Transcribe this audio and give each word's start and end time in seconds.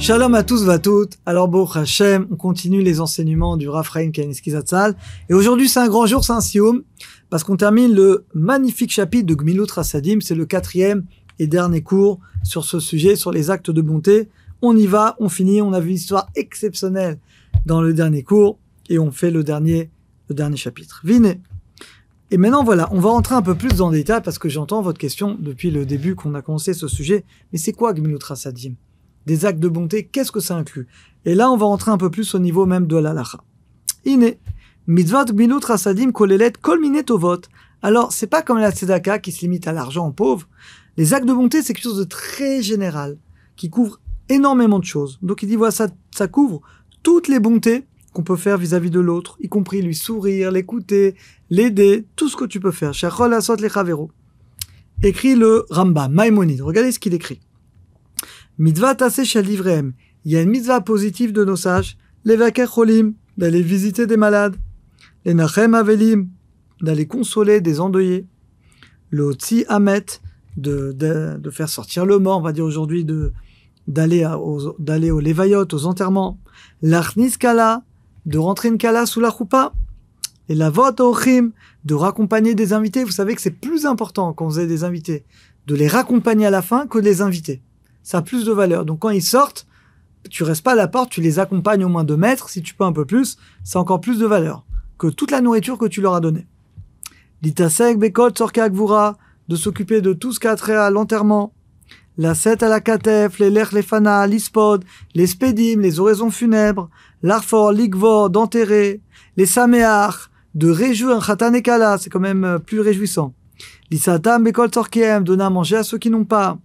Shalom 0.00 0.34
à 0.34 0.42
tous, 0.42 0.64
va 0.64 0.78
toutes. 0.78 1.18
Alors, 1.26 1.48
bon, 1.48 1.66
Hashem, 1.66 2.26
on 2.30 2.36
continue 2.36 2.80
les 2.80 3.02
enseignements 3.02 3.58
du 3.58 3.68
Raphaël 3.68 4.10
Kaniski 4.10 4.52
Zatzal. 4.52 4.96
Et 5.28 5.34
aujourd'hui, 5.34 5.68
c'est 5.68 5.78
un 5.78 5.88
grand 5.88 6.06
jour, 6.06 6.24
c'est 6.24 6.32
un 6.32 6.40
sioum, 6.40 6.84
parce 7.28 7.44
qu'on 7.44 7.58
termine 7.58 7.94
le 7.94 8.24
magnifique 8.32 8.90
chapitre 8.90 9.26
de 9.26 9.34
Gmilut 9.34 9.70
Rasadim. 9.70 10.20
C'est 10.22 10.34
le 10.34 10.46
quatrième 10.46 11.04
et 11.38 11.46
dernier 11.46 11.82
cours 11.82 12.18
sur 12.42 12.64
ce 12.64 12.80
sujet, 12.80 13.14
sur 13.14 13.30
les 13.30 13.50
actes 13.50 13.70
de 13.70 13.82
bonté. 13.82 14.30
On 14.62 14.74
y 14.74 14.86
va, 14.86 15.16
on 15.20 15.28
finit. 15.28 15.60
On 15.60 15.74
a 15.74 15.80
vu 15.80 15.90
une 15.90 15.96
histoire 15.96 16.30
exceptionnelle 16.34 17.18
dans 17.66 17.82
le 17.82 17.92
dernier 17.92 18.22
cours 18.22 18.58
et 18.88 18.98
on 18.98 19.10
fait 19.10 19.30
le 19.30 19.44
dernier, 19.44 19.90
le 20.30 20.34
dernier 20.34 20.56
chapitre. 20.56 21.02
Venez. 21.04 21.42
Et 22.30 22.38
maintenant, 22.38 22.64
voilà, 22.64 22.88
on 22.90 23.00
va 23.00 23.10
rentrer 23.10 23.34
un 23.34 23.42
peu 23.42 23.54
plus 23.54 23.76
dans 23.76 23.90
le 23.90 23.98
détail 23.98 24.22
parce 24.24 24.38
que 24.38 24.48
j'entends 24.48 24.80
votre 24.80 24.98
question 24.98 25.36
depuis 25.38 25.70
le 25.70 25.84
début 25.84 26.14
qu'on 26.14 26.34
a 26.34 26.40
commencé 26.40 26.72
ce 26.72 26.88
sujet. 26.88 27.22
Mais 27.52 27.58
c'est 27.58 27.72
quoi 27.72 27.92
Gmilut 27.92 28.16
Rasadim 28.22 28.76
des 29.26 29.44
actes 29.44 29.60
de 29.60 29.68
bonté, 29.68 30.06
qu'est-ce 30.06 30.32
que 30.32 30.40
ça 30.40 30.56
inclut? 30.56 30.88
Et 31.24 31.34
là, 31.34 31.50
on 31.50 31.56
va 31.56 31.66
rentrer 31.66 31.90
un 31.90 31.98
peu 31.98 32.10
plus 32.10 32.34
au 32.34 32.38
niveau 32.38 32.66
même 32.66 32.86
de 32.86 32.96
l'alacha. 32.96 33.38
Iné, 34.04 34.40
mitzvot 34.86 35.26
gmilut 35.26 35.64
rasadim 35.64 36.12
kolelet 36.12 36.52
kol 36.60 36.80
tovot. 37.04 37.42
Alors, 37.82 38.12
c'est 38.12 38.26
pas 38.26 38.42
comme 38.42 38.58
la 38.58 38.72
tzedaka 38.72 39.18
qui 39.18 39.32
se 39.32 39.40
limite 39.42 39.66
à 39.66 39.72
l'argent 39.72 40.06
en 40.06 40.12
pauvre. 40.12 40.48
Les 40.96 41.14
actes 41.14 41.26
de 41.26 41.32
bonté, 41.32 41.62
c'est 41.62 41.72
quelque 41.72 41.84
chose 41.84 41.98
de 41.98 42.04
très 42.04 42.62
général, 42.62 43.18
qui 43.56 43.70
couvre 43.70 44.00
énormément 44.28 44.78
de 44.78 44.84
choses. 44.84 45.18
Donc 45.22 45.42
il 45.42 45.48
dit, 45.48 45.56
voilà, 45.56 45.70
ça, 45.70 45.88
ça 46.14 46.28
couvre 46.28 46.60
toutes 47.02 47.28
les 47.28 47.40
bontés 47.40 47.86
qu'on 48.12 48.22
peut 48.22 48.36
faire 48.36 48.58
vis-à-vis 48.58 48.90
de 48.90 49.00
l'autre, 49.00 49.36
y 49.40 49.48
compris 49.48 49.82
lui 49.82 49.94
sourire, 49.94 50.50
l'écouter, 50.50 51.14
l'aider, 51.48 52.06
tout 52.16 52.28
ce 52.28 52.36
que 52.36 52.44
tu 52.44 52.60
peux 52.60 52.72
faire. 52.72 52.92
Écrit 55.02 55.34
le 55.34 55.64
Rambam, 55.70 56.12
Maïmonide. 56.12 56.60
Regardez 56.60 56.92
ce 56.92 56.98
qu'il 56.98 57.14
écrit. 57.14 57.40
Mitzvah 58.58 58.94
tassé 58.94 59.22
Il 59.22 59.92
y 60.32 60.36
a 60.36 60.42
une 60.42 60.50
mitzvah 60.50 60.80
positive 60.80 61.32
de 61.32 61.44
nos 61.44 61.56
sages. 61.56 61.96
Les 62.24 62.36
cholim, 62.52 63.14
d'aller 63.38 63.62
visiter 63.62 64.06
des 64.06 64.16
malades. 64.16 64.56
Les 65.24 65.34
nachem 65.34 65.74
avelim, 65.74 66.28
d'aller 66.82 67.06
consoler 67.06 67.60
des 67.60 67.80
endeuillés. 67.80 68.26
Le 69.10 69.24
otsi 69.24 69.64
amet, 69.68 70.20
de, 70.56 70.92
de, 70.92 71.50
faire 71.50 71.68
sortir 71.68 72.04
le 72.04 72.18
mort, 72.18 72.38
on 72.38 72.42
va 72.42 72.52
dire 72.52 72.64
aujourd'hui, 72.64 73.04
de, 73.04 73.32
d'aller 73.88 74.26
aux, 74.26 74.74
d'aller 74.78 75.10
aux 75.10 75.22
aux 75.22 75.86
enterrements. 75.86 76.38
L'achnis 76.82 77.38
kala, 77.38 77.82
de 78.26 78.38
rentrer 78.38 78.68
une 78.68 78.78
kala 78.78 79.06
sous 79.06 79.20
la 79.20 79.30
choupa. 79.30 79.72
Et 80.48 80.54
la 80.54 80.68
vote 80.68 81.00
ochim, 81.00 81.52
de 81.84 81.94
raccompagner 81.94 82.54
des 82.54 82.72
invités. 82.72 83.04
Vous 83.04 83.12
savez 83.12 83.34
que 83.34 83.40
c'est 83.40 83.58
plus 83.58 83.86
important 83.86 84.32
quand 84.34 84.46
vous 84.46 84.58
avez 84.58 84.66
des 84.66 84.84
invités, 84.84 85.24
de 85.66 85.74
les 85.76 85.88
raccompagner 85.88 86.44
à 86.44 86.50
la 86.50 86.60
fin 86.60 86.86
que 86.86 86.98
de 86.98 87.04
les 87.04 87.22
inviter 87.22 87.62
ça 88.02 88.18
a 88.18 88.22
plus 88.22 88.44
de 88.44 88.52
valeur. 88.52 88.84
Donc 88.84 89.00
quand 89.00 89.10
ils 89.10 89.22
sortent, 89.22 89.66
tu 90.28 90.42
restes 90.42 90.62
pas 90.62 90.72
à 90.72 90.76
la 90.76 90.88
porte, 90.88 91.10
tu 91.10 91.20
les 91.20 91.38
accompagnes 91.38 91.84
au 91.84 91.88
moins 91.88 92.04
deux 92.04 92.16
mètres, 92.16 92.48
si 92.48 92.62
tu 92.62 92.74
peux 92.74 92.84
un 92.84 92.92
peu 92.92 93.04
plus, 93.04 93.38
c'est 93.64 93.78
encore 93.78 94.00
plus 94.00 94.18
de 94.18 94.26
valeur 94.26 94.64
que 94.98 95.06
toute 95.06 95.30
la 95.30 95.40
nourriture 95.40 95.78
que 95.78 95.86
tu 95.86 96.02
leur 96.02 96.14
as 96.14 96.20
donnée. 96.20 96.46
L'itasek, 97.42 97.98
bekot, 97.98 98.36
sorkakvura, 98.36 99.16
de 99.48 99.56
s'occuper 99.56 100.02
de 100.02 100.12
tout 100.12 100.32
ce 100.32 100.38
qui 100.38 100.46
a 100.46 100.56
trait 100.56 100.76
à 100.76 100.90
l'enterrement. 100.90 101.54
La 102.18 102.34
set 102.34 102.62
à 102.62 102.68
la 102.68 102.80
katef, 102.80 103.38
les 103.38 103.48
lech, 103.48 103.72
les 103.72 103.82
fana, 103.82 104.26
l'ispod, 104.26 104.84
les 105.14 105.26
spédim, 105.26 105.80
les 105.80 106.00
oraisons 106.00 106.30
funèbres, 106.30 106.90
l'arfor, 107.22 107.72
l'igvor, 107.72 108.28
d'enterrer, 108.28 109.00
les 109.38 109.46
saméar, 109.46 110.30
de 110.54 110.70
réjouir 110.70 111.16
un 111.16 111.20
khatan 111.20 111.52
c'est 111.98 112.10
quand 112.10 112.20
même 112.20 112.44
euh, 112.44 112.58
plus 112.58 112.80
réjouissant. 112.80 113.32
L'issatam, 113.90 114.44
bekot, 114.44 114.72
sorkiem, 114.72 115.24
donner 115.24 115.44
à 115.44 115.50
manger 115.50 115.76
à 115.76 115.82
ceux 115.82 115.98
qui 115.98 116.10
n'ont 116.10 116.24
pas. 116.26 116.58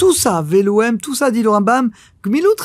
Tout 0.00 0.14
ça, 0.14 0.40
Veloem, 0.40 0.96
tout 0.96 1.14
ça, 1.14 1.30
dit 1.30 1.42
le 1.42 1.50
Rambam, 1.50 1.90
Gmilut 2.24 2.56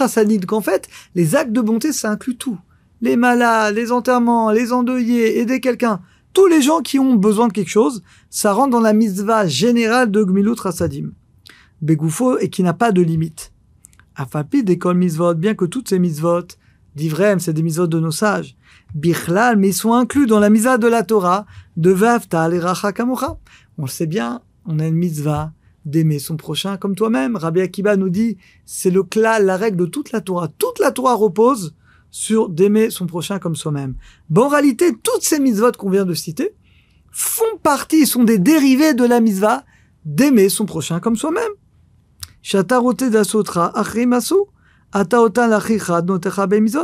qu'en 0.48 0.62
fait, 0.62 0.88
les 1.16 1.36
actes 1.36 1.52
de 1.52 1.60
bonté, 1.60 1.92
ça 1.92 2.10
inclut 2.10 2.38
tout. 2.38 2.58
Les 3.02 3.18
malades, 3.18 3.76
les 3.76 3.92
enterrements, 3.92 4.52
les 4.52 4.72
endeuillés, 4.72 5.40
aider 5.40 5.60
quelqu'un. 5.60 6.00
Tous 6.32 6.48
les 6.48 6.62
gens 6.62 6.80
qui 6.80 6.98
ont 6.98 7.16
besoin 7.16 7.50
de 7.50 7.52
quelque 7.52 7.70
chose, 7.70 8.04
ça 8.30 8.54
rentre 8.54 8.70
dans 8.70 8.80
la 8.80 8.94
mitzvah 8.94 9.48
générale 9.48 10.12
de 10.12 10.24
Gmilut 10.24 10.58
Rasadim. 10.58 11.12
Begoufo 11.82 12.38
et 12.38 12.50
qui 12.50 12.64
n'a 12.64 12.72
pas 12.72 12.94
de 12.94 13.02
limite. 13.02 13.52
Afapi 14.16 14.64
d'école 14.64 14.96
mitzvot, 14.96 15.34
bien 15.34 15.56
que 15.56 15.66
toutes 15.66 15.90
ces 15.90 16.00
mitzvot, 16.00 16.48
d'Ivrem, 16.96 17.42
c'est 17.42 17.52
des 17.52 17.64
mitzvot 17.64 17.88
de 17.88 18.00
nos 18.00 18.12
sages. 18.12 18.56
Bichlal, 18.94 19.58
mais 19.58 19.68
ils 19.68 19.74
sont 19.74 19.94
inclus 19.94 20.26
dans 20.26 20.40
la 20.40 20.50
mitzvah 20.50 20.78
de 20.78 20.88
la 20.88 21.04
Torah, 21.04 21.46
de 21.76 21.92
Vavta 21.92 22.50
et 22.50 22.60
Racha 22.60 22.94
On 23.78 23.82
le 23.82 23.88
sait 23.90 24.08
bien, 24.08 24.40
on 24.66 24.80
a 24.80 24.88
une 24.88 24.96
mitzvah 24.96 25.52
d'aimer 25.86 26.20
son 26.20 26.36
prochain 26.36 26.78
comme 26.78 26.96
toi-même. 26.96 27.36
Rabbi 27.36 27.62
Akiba 27.62 27.96
nous 27.96 28.10
dit, 28.10 28.38
c'est 28.66 28.90
le 28.90 29.04
cla, 29.04 29.40
la 29.40 29.56
règle 29.56 29.78
de 29.78 29.86
toute 29.86 30.12
la 30.12 30.22
Torah. 30.22 30.48
Toute 30.48 30.80
la 30.80 30.92
Torah 30.92 31.14
repose 31.14 31.76
sur 32.12 32.50
d'aimer 32.50 32.90
son 32.90 33.08
prochain 33.08 33.40
comme 33.40 33.56
soi-même. 33.56 33.96
Bon, 34.30 34.46
en 34.46 34.50
réalité, 34.50 34.94
toutes 35.04 35.22
ces 35.22 35.40
mitzvot 35.40 35.74
qu'on 35.74 35.90
vient 35.90 36.06
de 36.06 36.14
citer 36.14 36.56
font 37.12 37.58
partie, 37.62 38.06
sont 38.06 38.24
des 38.24 38.40
dérivés 38.40 38.94
de 38.94 39.06
la 39.06 39.20
mitzvah 39.22 39.64
d'aimer 40.06 40.50
son 40.50 40.66
prochain 40.66 41.00
comme 41.00 41.16
soi-même. 41.16 41.44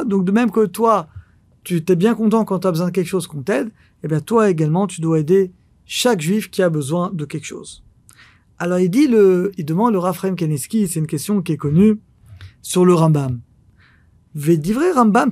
Donc 0.05 0.25
de 0.25 0.31
même 0.31 0.51
que 0.51 0.65
toi, 0.65 1.07
tu 1.63 1.83
t'es 1.83 1.95
bien 1.95 2.15
content 2.15 2.43
quand 2.45 2.59
tu 2.59 2.67
as 2.67 2.71
besoin 2.71 2.87
de 2.87 2.91
quelque 2.91 3.07
chose 3.07 3.27
qu'on 3.27 3.41
t'aide, 3.41 3.69
eh 4.03 4.07
bien 4.07 4.19
toi 4.19 4.49
également, 4.49 4.87
tu 4.87 5.01
dois 5.01 5.19
aider 5.19 5.51
chaque 5.85 6.19
juif 6.21 6.49
qui 6.49 6.61
a 6.63 6.69
besoin 6.69 7.11
de 7.13 7.25
quelque 7.25 7.45
chose. 7.45 7.83
Alors 8.61 8.77
il 8.77 8.91
dit 8.91 9.07
le, 9.07 9.51
il 9.57 9.65
demande 9.65 9.93
le 9.93 9.97
Raphaël 9.97 10.35
Kaneski, 10.35 10.87
c'est 10.87 10.99
une 10.99 11.07
question 11.07 11.41
qui 11.41 11.53
est 11.53 11.57
connue 11.57 11.99
sur 12.61 12.85
le 12.85 12.93
Rambam. 12.93 13.39
Vedivre 14.35 14.83
Rambam 14.93 15.31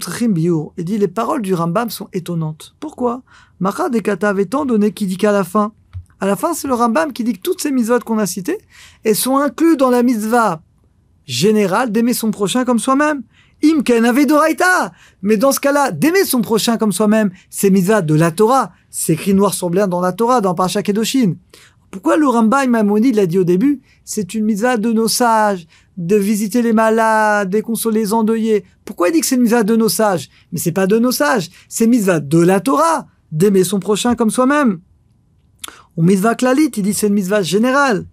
Il 0.77 0.83
dit 0.83 0.97
les 0.97 1.07
paroles 1.07 1.43
du 1.43 1.53
Rambam 1.53 1.91
sont 1.91 2.07
étonnantes. 2.11 2.75
Pourquoi? 2.79 3.21
Macha 3.59 3.89
Dekatav 3.89 4.39
étant 4.39 4.65
donné 4.65 4.93
qui 4.93 5.05
dit 5.05 5.17
qu'à 5.17 5.31
la 5.31 5.43
fin, 5.43 5.73
à 6.19 6.25
la 6.25 6.35
fin 6.35 6.55
c'est 6.55 6.67
le 6.67 6.73
Rambam 6.73 7.13
qui 7.13 7.23
dit 7.23 7.33
que 7.33 7.41
toutes 7.41 7.61
ces 7.61 7.71
mitzvot 7.71 7.99
qu'on 7.99 8.17
a 8.17 8.25
citées, 8.25 8.57
elles 9.03 9.15
sont 9.15 9.37
incluses 9.37 9.77
dans 9.77 9.91
la 9.91 10.01
mitzvah 10.01 10.63
générale 11.27 11.91
d'aimer 11.91 12.13
son 12.13 12.31
prochain 12.31 12.65
comme 12.65 12.79
soi-même. 12.79 13.21
Imken 13.63 14.05
Avedoraita. 14.05 14.91
Mais 15.21 15.37
dans 15.37 15.51
ce 15.51 15.59
cas-là, 15.59 15.91
d'aimer 15.91 16.23
son 16.23 16.41
prochain 16.41 16.77
comme 16.77 16.93
soi-même, 16.93 17.29
c'est 17.51 17.69
mitzvah 17.69 18.01
de 18.01 18.15
la 18.15 18.31
Torah. 18.31 18.71
C'est 18.89 19.13
écrit 19.13 19.35
noir 19.35 19.53
sur 19.53 19.69
blanc 19.69 19.85
dans 19.85 20.01
la 20.01 20.13
Torah, 20.13 20.41
dans 20.41 20.55
Parashat 20.55 20.81
Kedoshim. 20.81 21.35
Pourquoi 21.91 22.17
le 22.17 22.27
Rambam 22.27 22.69
Maimoni 22.69 23.11
l'a 23.11 23.25
dit 23.25 23.39
au 23.39 23.43
début 23.43 23.81
C'est 24.05 24.33
une 24.35 24.45
mitzvah 24.45 24.77
de 24.77 24.91
nos 24.91 25.07
sages, 25.07 25.65
de 25.97 26.15
visiter 26.15 26.61
les 26.61 26.73
malades, 26.73 27.49
de 27.49 27.61
consoler 27.61 28.01
les 28.01 28.13
endeuillés. 28.13 28.63
Pourquoi 28.85 29.09
il 29.09 29.13
dit 29.13 29.21
que 29.21 29.25
c'est 29.25 29.35
une 29.35 29.41
mitzvah 29.41 29.63
de 29.63 29.75
nos 29.75 29.89
sages 29.89 30.29
Mais 30.51 30.59
c'est 30.59 30.71
pas 30.71 30.87
de 30.87 30.99
nos 30.99 31.11
sages, 31.11 31.49
c'est 31.67 31.87
mitzvah 31.87 32.19
de 32.19 32.39
la 32.39 32.59
Torah, 32.59 33.07
d'aimer 33.31 33.63
son 33.63 33.79
prochain 33.79 34.15
comme 34.15 34.29
soi-même. 34.29 34.81
Ou 35.97 36.03
mitzvah 36.03 36.35
klalit, 36.35 36.71
il 36.77 36.83
dit 36.83 36.93
c'est 36.93 37.07
une 37.07 37.15
mitzvah 37.15 37.41
générale. 37.41 38.05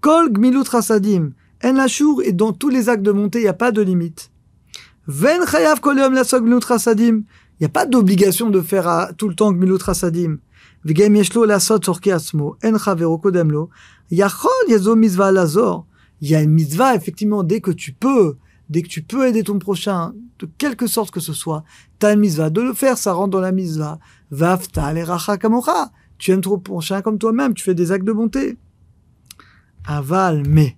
Kol 0.00 0.30
gmilut 0.30 0.68
rasadim, 0.68 1.30
en 1.64 1.72
lachur, 1.72 2.20
et 2.22 2.32
dans 2.32 2.52
tous 2.52 2.68
les 2.68 2.90
actes 2.90 3.02
de 3.02 3.12
montée, 3.12 3.38
il 3.38 3.42
n'y 3.42 3.48
a 3.48 3.54
pas 3.54 3.72
de 3.72 3.80
limite. 3.80 4.30
Ven 5.06 5.46
chayav 5.46 5.80
kol 5.80 5.98
yom 5.98 6.14
gmilut 6.14 6.64
rasadim, 6.64 7.22
il 7.58 7.62
n'y 7.62 7.66
a 7.66 7.70
pas 7.70 7.86
d'obligation 7.86 8.50
de 8.50 8.60
faire 8.60 9.12
tout 9.16 9.28
le 9.28 9.34
temps 9.34 9.50
gmilut 9.50 9.82
rasadim. 9.82 10.36
Il 10.86 10.98
y 10.98 11.02
a 11.02 11.06
une 16.42 16.52
mitzvah, 16.52 16.94
effectivement, 16.94 17.42
dès 17.42 17.60
que 17.60 17.70
tu 17.70 17.92
peux, 17.92 18.36
dès 18.68 18.82
que 18.82 18.88
tu 18.88 19.02
peux 19.02 19.26
aider 19.26 19.42
ton 19.42 19.58
prochain, 19.58 20.12
de 20.38 20.46
quelque 20.58 20.86
sorte 20.86 21.10
que 21.10 21.20
ce 21.20 21.32
soit, 21.32 21.64
tu 21.98 22.06
as 22.06 22.14
de 22.16 22.60
le 22.60 22.74
faire, 22.74 22.98
ça 22.98 23.12
rentre 23.12 23.30
dans 23.30 23.40
la 23.40 23.52
mitzvah. 23.52 23.98
Vafta 24.30 24.92
Tu 26.18 26.30
aimes 26.32 26.40
ton 26.42 26.58
prochain 26.58 27.00
comme 27.02 27.18
toi-même, 27.18 27.54
tu 27.54 27.64
fais 27.64 27.74
des 27.74 27.90
actes 27.90 28.04
de 28.04 28.12
bonté. 28.12 28.58
Aval, 29.86 30.42
mais. 30.46 30.76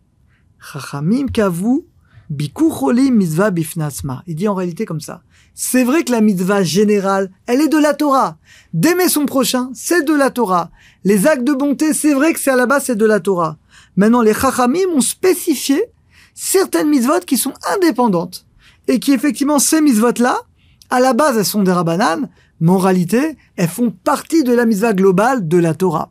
Chachamim 0.60 1.26
bikucholim 1.26 1.82
mitzvah 2.30 3.50
bifnasma. 3.50 4.22
Il 4.26 4.34
dit 4.34 4.48
en 4.48 4.54
réalité 4.54 4.84
comme 4.84 5.00
ça. 5.00 5.22
C'est 5.54 5.84
vrai 5.84 6.04
que 6.04 6.12
la 6.12 6.20
mitzvah 6.20 6.62
générale, 6.62 7.30
elle 7.46 7.60
est 7.60 7.68
de 7.68 7.78
la 7.78 7.94
Torah. 7.94 8.36
D'aimer 8.72 9.08
son 9.08 9.26
prochain, 9.26 9.70
c'est 9.74 10.04
de 10.04 10.14
la 10.14 10.30
Torah. 10.30 10.70
Les 11.04 11.26
actes 11.26 11.44
de 11.44 11.52
bonté, 11.52 11.94
c'est 11.94 12.14
vrai 12.14 12.32
que 12.32 12.40
c'est 12.40 12.50
à 12.50 12.56
la 12.56 12.66
base, 12.66 12.84
c'est 12.84 12.96
de 12.96 13.06
la 13.06 13.20
Torah. 13.20 13.56
Maintenant, 13.96 14.22
les 14.22 14.34
chachamim 14.34 14.88
ont 14.94 15.00
spécifié 15.00 15.82
certaines 16.34 16.88
mitzvot 16.88 17.20
qui 17.26 17.38
sont 17.38 17.54
indépendantes. 17.74 18.46
Et 18.88 19.00
qui, 19.00 19.12
effectivement, 19.12 19.58
ces 19.58 19.80
mitzvot-là, 19.80 20.42
à 20.90 21.00
la 21.00 21.12
base, 21.14 21.38
elles 21.38 21.44
sont 21.44 21.62
des 21.62 21.72
rabbanan, 21.72 22.28
mais 22.60 22.70
en 22.70 22.78
réalité, 22.78 23.36
elles 23.56 23.68
font 23.68 23.90
partie 23.90 24.44
de 24.44 24.52
la 24.52 24.66
mitzvah 24.66 24.92
globale 24.92 25.48
de 25.48 25.56
la 25.56 25.74
Torah. 25.74 26.10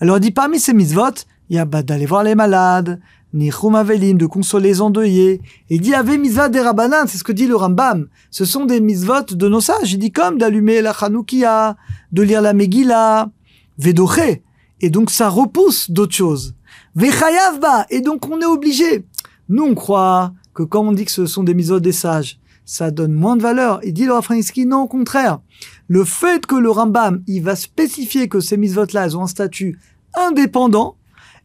Alors, 0.00 0.20
dit 0.20 0.30
parmi 0.30 0.58
ces 0.58 0.72
mitzvot, 0.72 1.26
il 1.50 1.56
y 1.56 1.58
a 1.58 1.64
bah, 1.64 1.82
d'aller 1.82 2.06
voir 2.06 2.22
les 2.22 2.34
malades, 2.34 3.00
Nichum 3.34 3.74
Avelim, 3.74 4.16
de 4.16 4.26
consoler 4.26 4.68
les 4.68 4.80
endeuillés. 4.80 5.40
Il 5.68 5.80
dit 5.80 5.92
Ave 5.92 6.16
Mitzvah 6.16 6.48
des 6.48 6.60
Rabbanan, 6.60 7.06
c'est 7.08 7.18
ce 7.18 7.24
que 7.24 7.32
dit 7.32 7.48
le 7.48 7.56
Rambam. 7.56 8.06
Ce 8.30 8.44
sont 8.44 8.64
des 8.64 8.80
mitzvot 8.80 9.24
de 9.32 9.48
nos 9.48 9.60
sages. 9.60 9.92
Il 9.92 9.98
dit 9.98 10.12
comme 10.12 10.38
d'allumer 10.38 10.80
la 10.80 10.92
Chanoukia, 10.92 11.76
de 12.12 12.22
lire 12.22 12.40
la 12.40 12.52
Megillah, 12.52 13.28
Vedoché. 13.76 14.44
Et 14.80 14.88
donc 14.88 15.10
ça 15.10 15.28
repousse 15.28 15.90
d'autres 15.90 16.14
choses. 16.14 16.54
Vechayavba. 16.94 17.86
Et 17.90 18.00
donc 18.00 18.28
on 18.28 18.40
est 18.40 18.46
obligé. 18.46 19.04
Nous 19.48 19.64
on 19.64 19.74
croit 19.74 20.32
que 20.54 20.62
quand 20.62 20.86
on 20.86 20.92
dit 20.92 21.04
que 21.04 21.10
ce 21.10 21.26
sont 21.26 21.42
des 21.42 21.54
mitzvot 21.54 21.80
des 21.80 21.92
sages, 21.92 22.38
ça 22.64 22.92
donne 22.92 23.12
moins 23.12 23.36
de 23.36 23.42
valeur. 23.42 23.80
Il 23.82 23.92
dit 23.92 24.06
le 24.06 24.12
Rafraïski, 24.12 24.64
non, 24.64 24.82
au 24.82 24.86
contraire. 24.86 25.40
Le 25.88 26.04
fait 26.04 26.46
que 26.46 26.54
le 26.54 26.70
Rambam, 26.70 27.22
il 27.26 27.42
va 27.42 27.56
spécifier 27.56 28.28
que 28.28 28.40
ces 28.40 28.56
mitzvot-là, 28.56 29.06
elles 29.06 29.16
ont 29.16 29.22
un 29.22 29.26
statut 29.26 29.78
indépendant, 30.14 30.96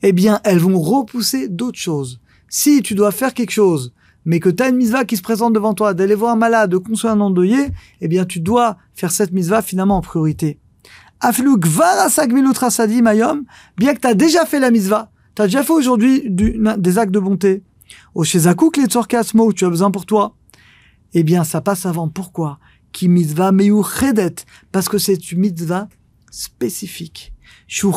eh 0.01 0.12
bien, 0.12 0.40
elles 0.44 0.60
vont 0.60 0.80
repousser 0.80 1.48
d'autres 1.48 1.80
choses. 1.80 2.19
Si 2.50 2.81
tu 2.81 2.96
dois 2.96 3.12
faire 3.12 3.34
quelque 3.34 3.51
chose, 3.51 3.94
mais 4.25 4.40
que 4.40 4.50
tu 4.50 4.63
as 4.63 4.69
une 4.69 4.78
mitzvah 4.78 5.06
qui 5.06 5.18
se 5.18 5.22
présente 5.22 5.54
devant 5.54 5.74
toi, 5.74 5.94
d'aller 5.94 6.16
voir 6.16 6.34
un 6.34 6.38
malade, 6.38 6.72
de 6.72 6.78
consoler 6.78 7.13
un 7.13 7.22
endeuillé, 7.22 7.69
eh 8.01 8.07
bien, 8.07 8.25
tu 8.25 8.40
dois 8.40 8.78
faire 8.94 9.12
cette 9.12 9.31
mitzvah 9.31 9.62
finalement 9.62 9.98
en 9.98 10.01
priorité. 10.01 10.60
Aflu 11.22 11.56
mayom, 13.01 13.44
bien 13.78 13.94
que 13.94 14.00
tu 14.00 14.07
as 14.07 14.13
déjà 14.13 14.46
fait 14.46 14.60
la 14.60 14.72
mitzvah, 14.72 15.12
tu 15.36 15.42
as 15.42 15.46
déjà 15.46 15.63
fait 15.63 15.74
aujourd'hui 15.74 16.24
des 16.28 16.98
actes 16.98 17.12
de 17.12 17.19
bonté. 17.19 17.63
Au 18.13 18.24
shezakouk 18.24 18.78
les 18.78 18.86
où 19.36 19.54
tu 19.54 19.66
as 19.66 19.69
besoin 19.69 19.92
pour 19.92 20.06
toi. 20.06 20.36
Eh 21.13 21.24
bien, 21.24 21.44
ça 21.44 21.62
passe 21.62 21.86
avant. 21.86 22.07
Pourquoi? 22.07 22.60
Parce 24.72 24.90
que 24.90 24.98
c'est 24.98 25.31
une 25.31 25.40
mitzvah 25.40 25.88
spécifique. 26.31 27.34
Shu 27.68 27.88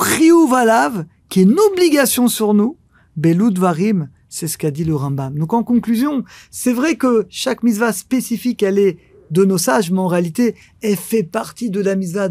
valav, 0.49 1.05
qui 1.33 1.41
est 1.41 1.45
une 1.45 1.59
obligation 1.59 2.29
sur 2.29 2.53
nous. 2.53 2.77
Belud 3.17 3.59
varim, 3.59 4.11
c'est 4.29 4.49
ce 4.49 4.59
qu'a 4.59 4.71
dit 4.71 4.85
le 4.85 4.95
Rambam. 4.95 5.39
Donc 5.39 5.55
en 5.55 5.63
conclusion, 5.63 6.25
c'est 6.51 6.75
vrai 6.75 6.97
que 6.97 7.27
chaque 7.31 7.63
mitzvah 7.63 7.95
spécifique, 7.95 8.63
elle 8.63 8.79
est 8.79 8.99
de 9.31 9.47
nos 9.47 9.57
sages, 9.57 9.91
mais 9.91 10.01
en 10.01 10.09
réalité, 10.09 10.57
elle 10.83 10.97
fait 10.97 11.23
partie 11.23 11.71
de 11.71 11.81
la 11.81 11.97
mitzvah 11.97 12.29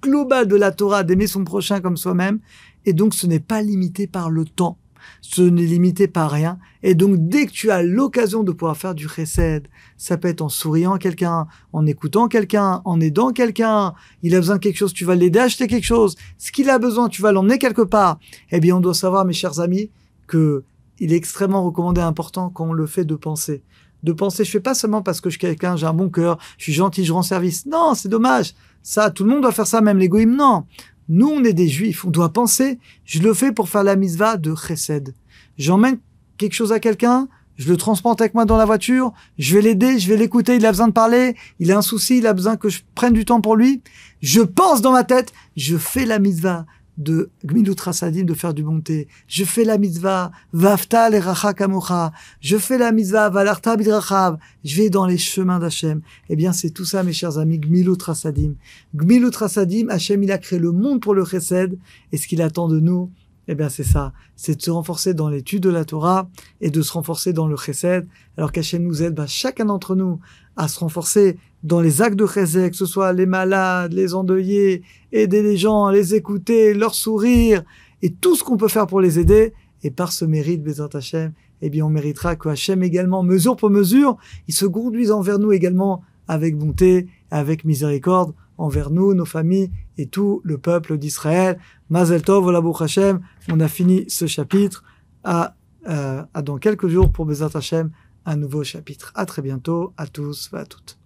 globale 0.00 0.46
de 0.46 0.54
la 0.54 0.70
Torah 0.70 1.02
d'aimer 1.02 1.26
son 1.26 1.42
prochain 1.42 1.80
comme 1.80 1.96
soi-même. 1.96 2.38
Et 2.86 2.92
donc 2.92 3.12
ce 3.12 3.26
n'est 3.26 3.40
pas 3.40 3.60
limité 3.60 4.06
par 4.06 4.30
le 4.30 4.44
temps. 4.44 4.78
Ce 5.20 5.42
n'est 5.42 5.62
limité 5.62 6.08
par 6.08 6.30
rien. 6.30 6.58
Et 6.82 6.94
donc 6.94 7.16
dès 7.18 7.46
que 7.46 7.52
tu 7.52 7.70
as 7.70 7.82
l'occasion 7.82 8.42
de 8.42 8.52
pouvoir 8.52 8.76
faire 8.76 8.94
du 8.94 9.08
chesed, 9.08 9.68
ça 9.96 10.16
peut 10.16 10.28
être 10.28 10.42
en 10.42 10.48
souriant 10.48 10.96
quelqu'un, 10.96 11.46
en 11.72 11.86
écoutant 11.86 12.28
quelqu'un, 12.28 12.82
en 12.84 13.00
aidant 13.00 13.32
quelqu'un. 13.32 13.94
Il 14.22 14.34
a 14.34 14.38
besoin 14.38 14.56
de 14.56 14.60
quelque 14.60 14.76
chose, 14.76 14.92
tu 14.92 15.04
vas 15.04 15.14
l'aider 15.14 15.38
à 15.38 15.44
acheter 15.44 15.66
quelque 15.66 15.84
chose. 15.84 16.16
Ce 16.38 16.52
qu'il 16.52 16.70
a 16.70 16.78
besoin, 16.78 17.08
tu 17.08 17.22
vas 17.22 17.32
l'emmener 17.32 17.58
quelque 17.58 17.82
part. 17.82 18.18
Eh 18.50 18.60
bien, 18.60 18.76
on 18.76 18.80
doit 18.80 18.94
savoir, 18.94 19.24
mes 19.24 19.32
chers 19.32 19.60
amis, 19.60 19.90
que 20.26 20.64
il 21.00 21.12
est 21.12 21.16
extrêmement 21.16 21.64
recommandé 21.64 22.00
important 22.00 22.50
quand 22.50 22.66
on 22.68 22.72
le 22.72 22.86
fait 22.86 23.04
de 23.04 23.14
penser. 23.14 23.62
De 24.02 24.12
penser, 24.12 24.44
je 24.44 24.50
fais 24.50 24.60
pas 24.60 24.74
seulement 24.74 25.02
parce 25.02 25.20
que 25.20 25.28
je 25.28 25.34
suis 25.34 25.40
quelqu'un, 25.40 25.76
j'ai 25.76 25.86
un 25.86 25.92
bon 25.92 26.08
cœur, 26.08 26.38
je 26.56 26.64
suis 26.64 26.72
gentil, 26.72 27.04
je 27.04 27.12
rends 27.12 27.22
service. 27.22 27.66
Non, 27.66 27.94
c'est 27.94 28.08
dommage. 28.08 28.54
Ça, 28.82 29.10
tout 29.10 29.24
le 29.24 29.30
monde 29.30 29.42
doit 29.42 29.52
faire 29.52 29.66
ça, 29.66 29.80
même 29.80 29.98
les 29.98 30.08
goïms. 30.08 30.36
Non. 30.36 30.64
Nous, 31.08 31.28
on 31.28 31.44
est 31.44 31.52
des 31.52 31.68
juifs, 31.68 32.04
on 32.04 32.10
doit 32.10 32.32
penser, 32.32 32.78
je 33.04 33.20
le 33.20 33.32
fais 33.32 33.52
pour 33.52 33.68
faire 33.68 33.82
la 33.82 33.96
misva 33.96 34.36
de 34.36 34.54
chesed. 34.54 35.14
J'emmène 35.56 35.98
quelque 36.36 36.54
chose 36.54 36.72
à 36.72 36.80
quelqu'un, 36.80 37.28
je 37.56 37.68
le 37.68 37.76
transporte 37.76 38.20
avec 38.20 38.34
moi 38.34 38.44
dans 38.44 38.56
la 38.56 38.64
voiture, 38.64 39.12
je 39.38 39.54
vais 39.54 39.62
l'aider, 39.62 39.98
je 39.98 40.08
vais 40.08 40.16
l'écouter, 40.16 40.56
il 40.56 40.66
a 40.66 40.70
besoin 40.70 40.88
de 40.88 40.92
parler, 40.92 41.34
il 41.58 41.72
a 41.72 41.78
un 41.78 41.82
souci, 41.82 42.18
il 42.18 42.26
a 42.26 42.32
besoin 42.32 42.56
que 42.56 42.68
je 42.68 42.80
prenne 42.94 43.12
du 43.12 43.24
temps 43.24 43.40
pour 43.40 43.56
lui. 43.56 43.82
Je 44.20 44.40
pense 44.40 44.80
dans 44.80 44.92
ma 44.92 45.04
tête, 45.04 45.32
je 45.56 45.76
fais 45.76 46.04
la 46.04 46.18
misva 46.18 46.66
de 46.98 47.30
de 47.42 48.34
faire 48.34 48.54
du 48.54 48.62
bonté. 48.62 49.08
Je 49.28 49.44
fais 49.44 49.64
la 49.64 49.78
mitzvah, 49.78 50.32
Vafta 50.52 51.08
le 51.10 51.20
Kamocha. 51.54 52.12
Je 52.40 52.58
fais 52.58 52.76
la 52.76 52.92
mitzvah, 52.92 53.30
Valarta 53.30 53.76
Bidrachav. 53.76 54.38
Je 54.64 54.76
vais 54.76 54.90
dans 54.90 55.06
les 55.06 55.16
chemins 55.16 55.58
d'Hachem. 55.58 56.00
Eh 56.28 56.36
bien, 56.36 56.52
c'est 56.52 56.70
tout 56.70 56.84
ça, 56.84 57.02
mes 57.02 57.12
chers 57.12 57.38
amis. 57.38 57.58
Gmilut 57.58 57.96
Rasadim, 58.02 59.88
Hachem, 59.88 60.22
il 60.22 60.32
a 60.32 60.38
créé 60.38 60.58
le 60.58 60.72
monde 60.72 61.00
pour 61.00 61.14
le 61.14 61.24
chesed. 61.24 61.78
Et 62.12 62.16
ce 62.16 62.26
qu'il 62.26 62.42
attend 62.42 62.68
de 62.68 62.80
nous, 62.80 63.10
eh 63.50 63.54
bien, 63.54 63.70
c'est 63.70 63.84
ça. 63.84 64.12
C'est 64.36 64.56
de 64.56 64.62
se 64.62 64.70
renforcer 64.70 65.14
dans 65.14 65.30
l'étude 65.30 65.62
de 65.62 65.70
la 65.70 65.86
Torah 65.86 66.28
et 66.60 66.70
de 66.70 66.82
se 66.82 66.92
renforcer 66.92 67.32
dans 67.32 67.46
le 67.46 67.56
chesed. 67.56 68.06
Alors 68.36 68.52
qu'Hachem 68.52 68.82
nous 68.82 69.02
aide, 69.02 69.14
bah, 69.14 69.26
chacun 69.26 69.64
d'entre 69.64 69.96
nous, 69.96 70.20
à 70.56 70.68
se 70.68 70.78
renforcer 70.78 71.38
dans 71.62 71.80
les 71.80 72.02
actes 72.02 72.16
de 72.16 72.26
chesed, 72.26 72.70
que 72.70 72.76
ce 72.76 72.84
soit 72.84 73.12
les 73.14 73.24
malades, 73.24 73.94
les 73.94 74.14
endeuillés, 74.14 74.82
aider 75.12 75.42
les 75.42 75.56
gens, 75.56 75.88
les 75.88 76.14
écouter, 76.14 76.74
leur 76.74 76.94
sourire, 76.94 77.64
et 78.02 78.12
tout 78.12 78.36
ce 78.36 78.44
qu'on 78.44 78.58
peut 78.58 78.68
faire 78.68 78.86
pour 78.86 79.00
les 79.00 79.18
aider. 79.18 79.54
Et 79.82 79.90
par 79.90 80.12
ce 80.12 80.26
mérite, 80.26 80.62
Bézant 80.62 80.88
Hachem, 80.88 81.32
eh 81.62 81.70
bien, 81.70 81.86
on 81.86 81.90
méritera 81.90 82.36
que 82.36 82.50
Hachem 82.50 82.82
également, 82.82 83.22
mesure 83.22 83.56
pour 83.56 83.70
mesure, 83.70 84.18
il 84.46 84.54
se 84.54 84.66
conduise 84.66 85.10
envers 85.10 85.38
nous 85.38 85.52
également 85.52 86.02
avec 86.26 86.58
bonté, 86.58 87.06
avec 87.30 87.64
miséricorde, 87.64 88.34
envers 88.58 88.90
nous, 88.90 89.14
nos 89.14 89.24
familles 89.24 89.70
et 89.96 90.06
tout 90.06 90.40
le 90.44 90.58
peuple 90.58 90.98
d'Israël. 90.98 91.58
Mazel 91.88 92.22
Tov, 92.22 92.48
Hachem. 92.80 93.20
On 93.50 93.60
a 93.60 93.68
fini 93.68 94.04
ce 94.08 94.26
chapitre 94.26 94.84
à, 95.24 95.54
euh, 95.88 96.22
à 96.34 96.42
dans 96.42 96.58
quelques 96.58 96.88
jours 96.88 97.10
pour 97.10 97.24
Bézat 97.24 97.50
Hachem 97.54 97.90
un 98.26 98.36
nouveau 98.36 98.62
chapitre. 98.62 99.12
À 99.14 99.24
très 99.24 99.42
bientôt, 99.42 99.94
à 99.96 100.06
tous 100.06 100.50
et 100.52 100.56
à 100.56 100.66
toutes. 100.66 100.98